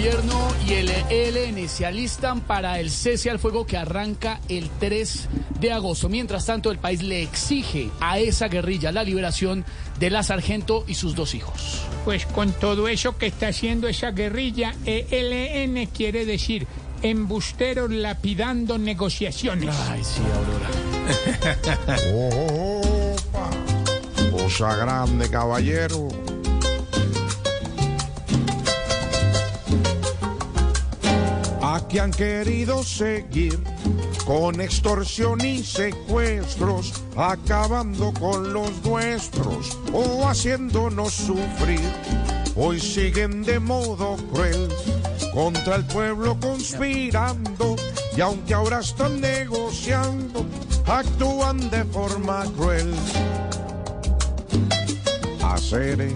[0.00, 5.28] Gobierno y el ELN se alistan para el cese al fuego que arranca el 3
[5.60, 6.08] de agosto.
[6.08, 9.62] Mientras tanto, el país le exige a esa guerrilla la liberación
[9.98, 11.82] de la sargento y sus dos hijos.
[12.06, 16.66] Pues con todo eso que está haciendo esa guerrilla, ELN quiere decir
[17.02, 19.76] embusteros lapidando negociaciones.
[19.90, 20.70] Ay, sí, Aurora.
[23.12, 23.50] Opa,
[24.30, 26.08] cosa grande, caballero.
[31.90, 33.58] Aquí han querido seguir
[34.24, 41.80] con extorsión y secuestros, acabando con los nuestros o haciéndonos sufrir.
[42.54, 44.68] Hoy siguen de modo cruel
[45.34, 47.74] contra el pueblo conspirando
[48.16, 50.46] y aunque ahora están negociando,
[50.86, 52.94] actúan de forma cruel.
[55.42, 56.14] Hacer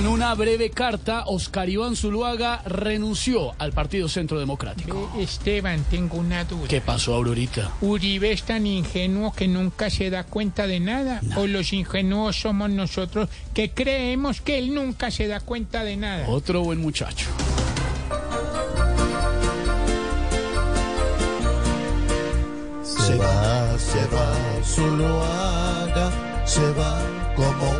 [0.00, 5.10] Con una breve carta, Oscar Iván Zuluaga renunció al Partido Centro Democrático.
[5.14, 6.68] Ve, Esteban, tengo una duda.
[6.68, 7.70] ¿Qué pasó, Aurorita?
[7.82, 11.20] ¿Uribe es tan ingenuo que nunca se da cuenta de nada?
[11.36, 16.30] ¿O los ingenuos somos nosotros que creemos que él nunca se da cuenta de nada?
[16.30, 17.26] Otro buen muchacho.
[22.84, 26.10] Se va, se va, solo haga,
[26.46, 27.02] se va
[27.36, 27.79] como.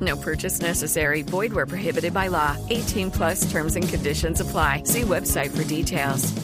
[0.00, 1.22] No purchase necessary.
[1.22, 2.56] Void where prohibited by law.
[2.70, 4.82] 18 plus terms and conditions apply.
[4.84, 6.34] See website for details.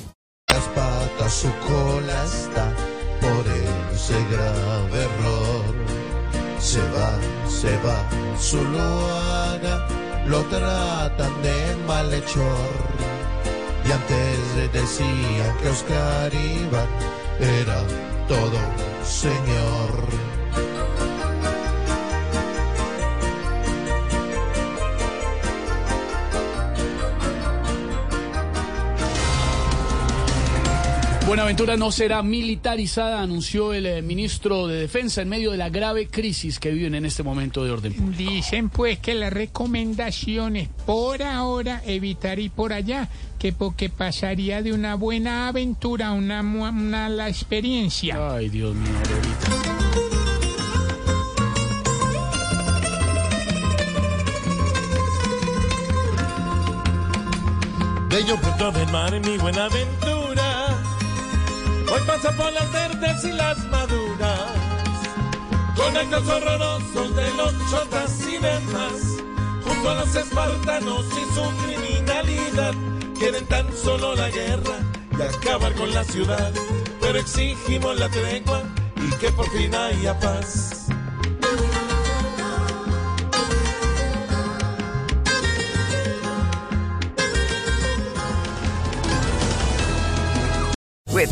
[0.53, 2.67] las patas su cola está
[3.21, 3.45] por
[3.93, 5.75] ese grave error.
[6.59, 7.11] Se va,
[7.49, 7.99] se va,
[8.39, 8.81] solo
[9.11, 9.87] haga,
[10.27, 12.83] lo tratan de malhechor.
[13.87, 16.89] Y antes decían que Oscar Iván
[17.41, 17.83] era
[18.29, 18.59] todo
[19.05, 20.32] señor.
[31.33, 36.07] Buenaventura no será militarizada, anunció el eh, ministro de Defensa en medio de la grave
[36.07, 38.31] crisis que viven en este momento de orden público.
[38.31, 44.61] Dicen pues que la recomendación es por ahora evitar ir por allá, que porque pasaría
[44.61, 48.35] de una buena aventura a una mala experiencia.
[48.35, 49.73] Ay, Dios mío, Aurorita.
[58.11, 60.42] Bello Puerto del mar en mi buena aventura.
[61.93, 64.51] Hoy paso por las verdes y las maduras.
[65.77, 69.19] Con actos horrorosos de los chotas y demás.
[69.63, 72.73] Junto a los espartanos y su criminalidad.
[73.19, 74.79] Quieren tan solo la guerra
[75.19, 76.51] y acabar con la ciudad.
[76.99, 78.63] Pero exigimos la tregua
[78.97, 80.82] y que por fin haya paz.